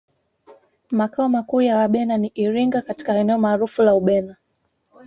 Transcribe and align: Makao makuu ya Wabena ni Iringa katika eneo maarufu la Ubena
Makao 0.91 1.29
makuu 1.29 1.61
ya 1.61 1.77
Wabena 1.77 2.17
ni 2.17 2.27
Iringa 2.35 2.81
katika 2.81 3.13
eneo 3.17 3.37
maarufu 3.37 3.83
la 3.83 3.95
Ubena 3.95 4.35